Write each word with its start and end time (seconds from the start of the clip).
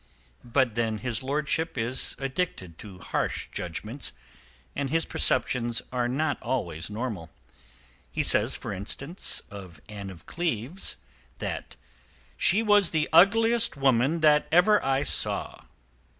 But 0.43 0.73
then 0.73 0.97
his 0.97 1.21
lordship 1.21 1.77
is 1.77 2.15
addicted 2.17 2.79
to 2.79 2.97
harsh 2.97 3.49
judgments 3.51 4.13
and 4.75 4.89
his 4.89 5.05
perceptions 5.05 5.79
are 5.93 6.07
not 6.07 6.41
always 6.41 6.89
normal. 6.89 7.29
He 8.11 8.23
says, 8.23 8.55
for 8.57 8.73
instance, 8.73 9.43
of 9.51 9.79
Anne 9.87 10.09
of 10.09 10.25
Cleves, 10.25 10.95
that 11.37 11.75
she 12.35 12.63
was 12.63 12.89
the 12.89 13.09
"ugliest 13.13 13.77
woman 13.77 14.21
that 14.21 14.47
ever 14.51 14.83
I 14.83 15.03
saw." 15.03 15.65